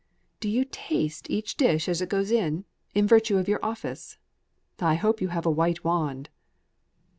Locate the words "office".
3.63-4.17